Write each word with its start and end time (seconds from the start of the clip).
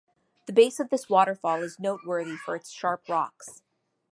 The 0.47 0.51
base 0.51 0.79
of 0.79 0.89
this 0.89 1.09
waterfall 1.11 1.61
is 1.61 1.79
noteworthy 1.79 2.35
for 2.35 2.55
its 2.55 2.71
sharp 2.71 3.07
rocks. 3.07 3.61